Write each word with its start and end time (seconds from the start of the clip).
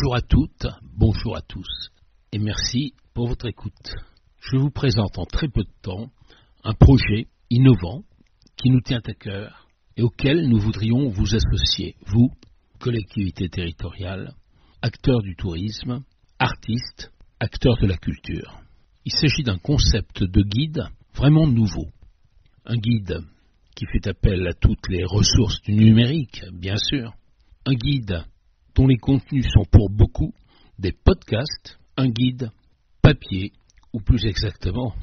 Bonjour 0.00 0.14
à 0.14 0.20
toutes, 0.20 0.66
bonjour 0.96 1.36
à 1.36 1.40
tous, 1.42 1.90
et 2.30 2.38
merci 2.38 2.94
pour 3.14 3.26
votre 3.26 3.46
écoute. 3.46 3.96
Je 4.38 4.56
vous 4.56 4.70
présente 4.70 5.18
en 5.18 5.24
très 5.24 5.48
peu 5.48 5.64
de 5.64 5.82
temps 5.82 6.12
un 6.62 6.72
projet 6.72 7.26
innovant 7.50 8.04
qui 8.56 8.70
nous 8.70 8.80
tient 8.80 9.00
à 9.04 9.12
cœur 9.14 9.66
et 9.96 10.02
auquel 10.02 10.48
nous 10.48 10.60
voudrions 10.60 11.08
vous 11.08 11.34
associer, 11.34 11.96
vous, 12.06 12.30
collectivités 12.78 13.48
territoriales, 13.48 14.34
acteurs 14.82 15.20
du 15.20 15.34
tourisme, 15.34 16.04
artistes, 16.38 17.10
acteurs 17.40 17.78
de 17.78 17.88
la 17.88 17.96
culture. 17.96 18.60
Il 19.04 19.10
s'agit 19.10 19.42
d'un 19.42 19.58
concept 19.58 20.22
de 20.22 20.42
guide 20.42 20.84
vraiment 21.16 21.48
nouveau. 21.48 21.88
Un 22.66 22.76
guide 22.76 23.24
qui 23.74 23.84
fait 23.86 24.06
appel 24.06 24.46
à 24.46 24.54
toutes 24.54 24.88
les 24.90 25.04
ressources 25.04 25.60
du 25.62 25.72
numérique, 25.72 26.44
bien 26.52 26.76
sûr. 26.76 27.14
Un 27.66 27.74
guide 27.74 28.22
dont 28.78 28.86
les 28.86 28.96
contenus 28.96 29.46
sont 29.52 29.64
pour 29.64 29.90
beaucoup 29.90 30.32
des 30.78 30.92
podcasts, 30.92 31.80
un 31.96 32.08
guide 32.08 32.52
papier, 33.02 33.52
ou 33.92 33.98
plus 33.98 34.24
exactement, 34.24 34.94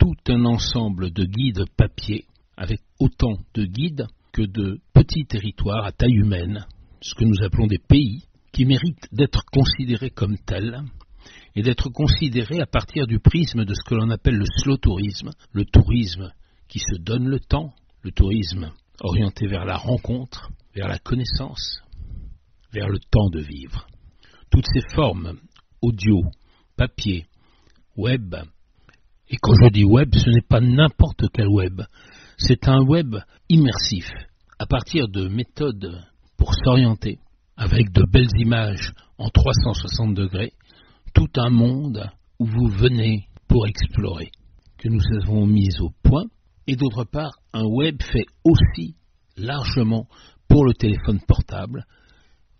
tout 0.00 0.16
un 0.26 0.44
ensemble 0.44 1.12
de 1.12 1.24
guides 1.24 1.66
papier, 1.76 2.24
avec 2.56 2.80
autant 2.98 3.36
de 3.54 3.64
guides 3.64 4.08
que 4.32 4.42
de 4.42 4.80
petits 4.92 5.24
territoires 5.24 5.84
à 5.84 5.92
taille 5.92 6.16
humaine, 6.16 6.66
ce 7.00 7.14
que 7.14 7.24
nous 7.24 7.44
appelons 7.44 7.68
des 7.68 7.78
pays, 7.78 8.24
qui 8.52 8.64
méritent 8.64 9.06
d'être 9.12 9.44
considérés 9.52 10.10
comme 10.10 10.36
tels 10.38 10.82
et 11.54 11.62
d'être 11.62 11.90
considérés 11.90 12.60
à 12.60 12.66
partir 12.66 13.06
du 13.06 13.20
prisme 13.20 13.64
de 13.64 13.74
ce 13.74 13.88
que 13.88 13.94
l'on 13.94 14.10
appelle 14.10 14.36
le 14.36 14.46
slow 14.62 14.78
tourisme, 14.78 15.30
le 15.52 15.64
tourisme 15.64 16.32
qui 16.66 16.80
se 16.80 17.00
donne 17.00 17.28
le 17.28 17.38
temps, 17.38 17.72
le 18.02 18.10
tourisme 18.10 18.72
orienté 19.00 19.46
vers 19.46 19.64
la 19.64 19.76
rencontre, 19.76 20.50
vers 20.74 20.88
la 20.88 20.98
connaissance, 20.98 21.84
vers 22.72 22.88
le 22.88 22.98
temps 22.98 23.30
de 23.30 23.40
vivre. 23.40 23.86
Toutes 24.50 24.66
ces 24.72 24.94
formes, 24.94 25.38
audio, 25.80 26.22
papier, 26.76 27.26
web, 27.96 28.34
et 29.28 29.36
quand 29.40 29.54
je 29.62 29.70
dis 29.70 29.84
web, 29.84 30.12
ce 30.14 30.28
n'est 30.28 30.46
pas 30.48 30.60
n'importe 30.60 31.24
quel 31.32 31.48
web, 31.48 31.82
c'est 32.36 32.68
un 32.68 32.82
web 32.82 33.14
immersif, 33.48 34.10
à 34.58 34.66
partir 34.66 35.08
de 35.08 35.28
méthodes 35.28 36.02
pour 36.36 36.52
s'orienter, 36.54 37.18
avec 37.56 37.92
de 37.92 38.04
belles 38.10 38.36
images 38.38 38.92
en 39.18 39.28
360 39.28 40.14
degrés, 40.14 40.52
tout 41.14 41.28
un 41.36 41.50
monde 41.50 42.10
où 42.40 42.46
vous 42.46 42.68
venez 42.68 43.28
pour 43.46 43.66
explorer, 43.66 44.30
que 44.78 44.88
nous 44.88 45.02
avons 45.22 45.46
mis 45.46 45.68
au 45.80 45.90
point, 46.02 46.24
et 46.66 46.74
d'autre 46.74 47.04
part 47.04 47.38
un 47.52 47.64
web 47.64 48.02
fait 48.02 48.26
aussi 48.44 48.96
largement 49.36 50.08
pour 50.48 50.64
le 50.64 50.74
téléphone 50.74 51.20
portable, 51.26 51.84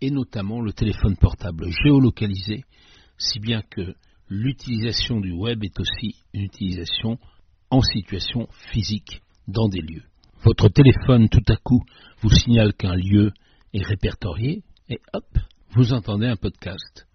et 0.01 0.11
notamment 0.11 0.61
le 0.61 0.73
téléphone 0.73 1.15
portable 1.15 1.69
géolocalisé, 1.83 2.65
si 3.17 3.39
bien 3.39 3.61
que 3.61 3.95
l'utilisation 4.29 5.19
du 5.19 5.31
web 5.31 5.63
est 5.63 5.79
aussi 5.79 6.15
une 6.33 6.43
utilisation 6.43 7.19
en 7.69 7.81
situation 7.81 8.47
physique 8.71 9.21
dans 9.47 9.69
des 9.69 9.81
lieux. 9.81 10.03
Votre 10.43 10.69
téléphone 10.69 11.29
tout 11.29 11.43
à 11.47 11.55
coup 11.57 11.83
vous 12.21 12.29
signale 12.29 12.73
qu'un 12.73 12.95
lieu 12.95 13.31
est 13.73 13.83
répertorié, 13.83 14.63
et 14.89 14.99
hop, 15.13 15.37
vous 15.75 15.93
entendez 15.93 16.27
un 16.27 16.35
podcast, 16.35 17.07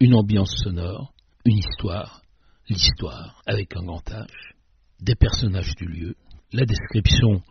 une 0.00 0.14
ambiance 0.14 0.54
sonore, 0.62 1.14
une 1.44 1.58
histoire, 1.58 2.22
l'histoire 2.68 3.42
avec 3.46 3.76
un 3.76 3.82
grand 3.82 4.06
H, 4.10 4.26
des 5.00 5.14
personnages 5.14 5.74
du 5.76 5.86
lieu, 5.86 6.14
la 6.52 6.64
description 6.64 7.42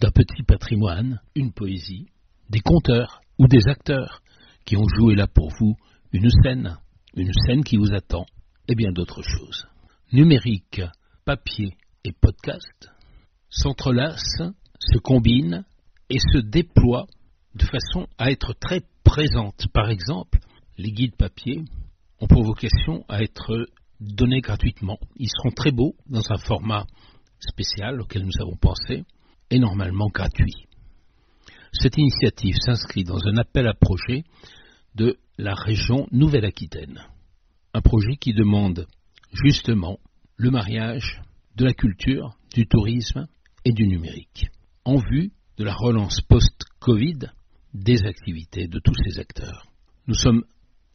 d'un 0.00 0.10
petit 0.10 0.42
patrimoine, 0.42 1.20
une 1.34 1.52
poésie, 1.52 2.06
des 2.48 2.60
conteurs 2.60 3.20
ou 3.38 3.46
des 3.46 3.68
acteurs 3.68 4.22
qui 4.64 4.76
ont 4.76 4.88
joué 4.88 5.14
là 5.14 5.26
pour 5.26 5.50
vous 5.58 5.76
une 6.12 6.30
scène, 6.42 6.78
une 7.14 7.32
scène 7.46 7.64
qui 7.64 7.76
vous 7.76 7.92
attend, 7.92 8.26
et 8.68 8.74
bien 8.74 8.92
d'autres 8.92 9.22
choses. 9.22 9.66
Numérique, 10.12 10.80
papier 11.24 11.76
et 12.04 12.12
podcast 12.12 12.90
s'entrelacent, 13.48 14.42
se 14.78 14.98
combinent 14.98 15.64
et 16.10 16.18
se 16.18 16.38
déploient 16.38 17.06
de 17.54 17.64
façon 17.64 18.06
à 18.18 18.30
être 18.30 18.54
très 18.54 18.82
présentes. 19.02 19.66
Par 19.72 19.90
exemple, 19.90 20.38
les 20.78 20.92
guides 20.92 21.16
papier 21.16 21.64
ont 22.20 22.26
pour 22.26 22.44
vocation 22.44 23.04
à 23.08 23.22
être 23.22 23.68
donnés 24.00 24.40
gratuitement. 24.40 24.98
Ils 25.16 25.30
seront 25.30 25.50
très 25.50 25.70
beaux 25.70 25.94
dans 26.08 26.30
un 26.30 26.38
format 26.38 26.86
spécial 27.40 28.00
auquel 28.00 28.24
nous 28.24 28.40
avons 28.40 28.56
pensé 28.56 29.04
et 29.50 29.58
normalement 29.58 30.08
gratuit. 30.12 30.66
Cette 31.78 31.98
initiative 31.98 32.56
s'inscrit 32.64 33.04
dans 33.04 33.18
un 33.26 33.36
appel 33.36 33.66
à 33.66 33.74
projet 33.74 34.24
de 34.94 35.18
la 35.36 35.54
région 35.54 36.06
Nouvelle-Aquitaine. 36.10 37.02
Un 37.74 37.82
projet 37.82 38.16
qui 38.16 38.32
demande 38.32 38.86
justement 39.32 39.98
le 40.36 40.50
mariage 40.50 41.20
de 41.56 41.66
la 41.66 41.74
culture, 41.74 42.38
du 42.54 42.66
tourisme 42.66 43.26
et 43.66 43.72
du 43.72 43.86
numérique 43.86 44.46
en 44.86 44.96
vue 44.96 45.32
de 45.58 45.64
la 45.64 45.74
relance 45.74 46.22
post-Covid 46.22 47.30
des 47.74 48.04
activités 48.04 48.68
de 48.68 48.78
tous 48.78 48.94
ces 49.04 49.18
acteurs. 49.18 49.66
Nous 50.06 50.14
sommes 50.14 50.44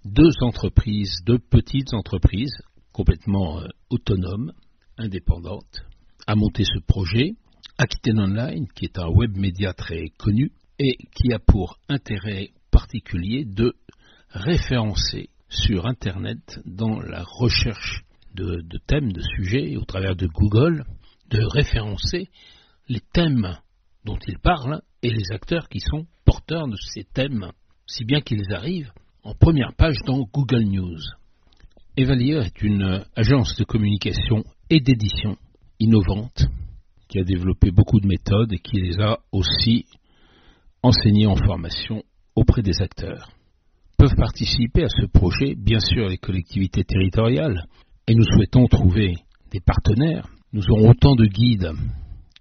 deux 0.03 0.31
entreprises, 0.41 1.21
deux 1.25 1.37
petites 1.37 1.93
entreprises 1.93 2.57
complètement 2.91 3.59
euh, 3.59 3.67
autonomes, 3.91 4.53
indépendantes, 4.97 5.85
à 6.25 6.35
monter 6.35 6.63
ce 6.63 6.79
projet. 6.79 7.35
Aquitaine 7.77 8.19
Online, 8.19 8.67
qui 8.73 8.85
est 8.85 8.97
un 8.97 9.09
web 9.09 9.37
média 9.37 9.73
très 9.73 10.09
connu 10.17 10.51
et 10.79 10.97
qui 11.13 11.33
a 11.33 11.39
pour 11.39 11.77
intérêt 11.89 12.51
particulier 12.71 13.45
de 13.45 13.73
référencer 14.29 15.29
sur 15.49 15.85
Internet 15.85 16.59
dans 16.65 16.99
la 16.99 17.23
recherche 17.23 18.03
de, 18.33 18.63
thèmes, 18.87 19.11
de 19.11 19.21
sujets, 19.21 19.75
au 19.75 19.83
travers 19.83 20.15
de 20.15 20.27
Google, 20.27 20.85
de 21.29 21.43
référencer 21.43 22.29
les 22.87 23.01
thèmes 23.13 23.57
dont 24.05 24.17
il 24.27 24.39
parle 24.39 24.81
et 25.03 25.09
les 25.09 25.31
acteurs 25.31 25.67
qui 25.69 25.79
sont 25.79 26.07
porteurs 26.25 26.67
de 26.67 26.77
ces 26.77 27.03
thèmes, 27.03 27.51
si 27.85 28.05
bien 28.05 28.21
qu'ils 28.21 28.53
arrivent 28.53 28.91
en 29.23 29.35
première 29.35 29.73
page 29.75 29.97
dans 30.05 30.21
Google 30.33 30.63
News. 30.63 30.99
Evalier 31.97 32.41
est 32.45 32.61
une 32.61 33.03
agence 33.15 33.55
de 33.57 33.65
communication 33.65 34.43
et 34.69 34.79
d'édition 34.79 35.37
innovante 35.79 36.45
qui 37.09 37.19
a 37.19 37.23
développé 37.23 37.71
beaucoup 37.71 37.99
de 37.99 38.07
méthodes 38.07 38.53
et 38.53 38.59
qui 38.59 38.77
les 38.77 38.99
a 39.01 39.19
aussi 39.33 39.85
enseignées 40.83 41.27
en 41.27 41.35
formation 41.35 42.03
auprès 42.35 42.61
des 42.61 42.81
acteurs. 42.81 43.31
Peuvent 43.97 44.15
participer 44.15 44.83
à 44.83 44.89
ce 44.89 45.05
projet, 45.05 45.55
bien 45.55 45.79
sûr, 45.79 46.07
les 46.07 46.17
collectivités 46.17 46.83
territoriales, 46.83 47.65
et 48.07 48.15
nous 48.15 48.23
souhaitons 48.23 48.65
trouver 48.67 49.15
des 49.51 49.59
partenaires. 49.59 50.27
Nous 50.53 50.69
aurons 50.71 50.89
autant 50.89 51.15
de 51.15 51.25
guides 51.25 51.71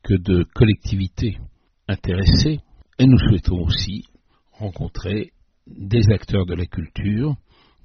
que 0.02 0.14
de 0.14 0.44
collectivités 0.54 1.38
intéressées, 1.86 2.60
et 2.98 3.06
nous 3.06 3.18
souhaitons 3.18 3.60
aussi 3.62 4.04
rencontrer 4.52 5.32
des 5.66 6.10
acteurs 6.12 6.46
de 6.46 6.54
la 6.54 6.66
culture, 6.66 7.36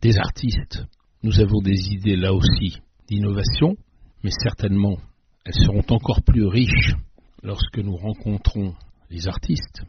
des 0.02 0.18
artistes. 0.18 0.84
Nous 1.24 1.40
avons 1.40 1.62
des 1.62 1.92
idées 1.92 2.16
là 2.16 2.34
aussi 2.34 2.80
d'innovation, 3.08 3.76
mais 4.24 4.32
certainement 4.32 4.98
elles 5.46 5.54
seront 5.54 5.84
encore 5.90 6.24
plus 6.24 6.46
riches 6.46 6.96
lorsque 7.44 7.78
nous 7.78 7.96
rencontrons 7.96 8.74
les 9.12 9.28
artistes. 9.28 9.84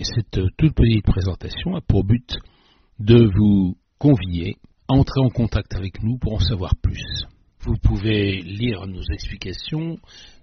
Et 0.00 0.04
cette 0.04 0.40
toute 0.56 0.74
petite 0.74 1.04
présentation 1.04 1.74
a 1.74 1.80
pour 1.80 2.04
but 2.04 2.36
de 3.00 3.28
vous 3.36 3.76
convier 3.98 4.56
à 4.86 4.94
entrer 4.94 5.20
en 5.20 5.28
contact 5.28 5.74
avec 5.74 6.04
nous 6.04 6.18
pour 6.18 6.34
en 6.34 6.38
savoir 6.38 6.76
plus. 6.76 7.24
Vous 7.62 7.76
pouvez 7.82 8.40
lire 8.42 8.86
nos 8.86 9.02
explications 9.12 9.98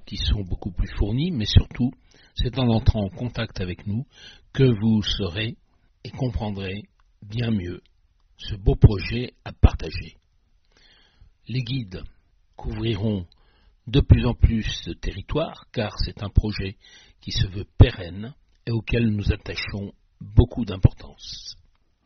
qui 0.06 0.18
sont 0.18 0.42
beaucoup 0.42 0.72
plus 0.72 0.90
fournies, 0.98 1.32
mais 1.32 1.46
surtout, 1.46 1.92
c'est 2.36 2.60
en 2.60 2.68
entrant 2.68 3.06
en 3.06 3.10
contact 3.10 3.62
avec 3.62 3.88
nous 3.88 4.06
que 4.52 4.66
vous 4.66 5.02
saurez 5.02 5.56
et 6.04 6.12
comprendrez 6.12 6.84
bien 7.22 7.50
mieux 7.50 7.82
ce 8.38 8.56
beau 8.56 8.76
projet 8.76 9.36
à 9.46 9.54
partager. 9.54 10.18
Les 11.48 11.62
guides 11.62 12.04
couvriront 12.58 13.26
de 13.88 14.02
plus 14.02 14.26
en 14.26 14.34
plus 14.34 14.82
de 14.86 14.94
territoires 14.94 15.66
car 15.72 15.98
c'est 16.00 16.24
un 16.24 16.30
projet 16.30 16.76
qui 17.22 17.32
se 17.32 17.48
veut 17.48 17.66
pérenne 17.78 18.34
et 18.68 18.72
auquel 18.72 19.08
nous 19.10 19.32
attachons 19.32 19.94
beaucoup 20.22 20.66
d'importance. 20.66 21.56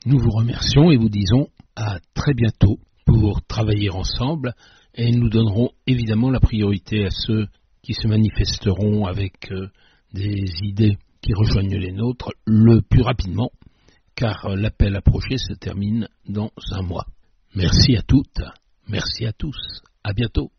Nous 0.05 0.17
vous 0.19 0.31
remercions 0.31 0.91
et 0.91 0.97
vous 0.97 1.09
disons 1.09 1.47
à 1.75 1.99
très 2.13 2.33
bientôt 2.33 2.79
pour 3.05 3.41
travailler 3.45 3.89
ensemble 3.89 4.53
et 4.93 5.11
nous 5.11 5.29
donnerons 5.29 5.71
évidemment 5.87 6.29
la 6.29 6.39
priorité 6.39 7.05
à 7.05 7.09
ceux 7.09 7.47
qui 7.81 7.93
se 7.93 8.07
manifesteront 8.07 9.05
avec 9.05 9.51
euh, 9.51 9.67
des 10.13 10.45
idées 10.63 10.97
qui 11.21 11.33
rejoignent 11.33 11.77
les 11.77 11.91
nôtres 11.91 12.31
le 12.45 12.81
plus 12.81 13.01
rapidement 13.01 13.51
car 14.15 14.49
l'appel 14.55 14.95
à 14.95 15.01
projet 15.01 15.37
se 15.37 15.53
termine 15.53 16.09
dans 16.27 16.51
un 16.71 16.81
mois. 16.81 17.05
Merci 17.55 17.95
à 17.95 18.01
toutes, 18.01 18.41
merci 18.87 19.25
à 19.25 19.31
tous, 19.31 19.81
à 20.03 20.13
bientôt. 20.13 20.51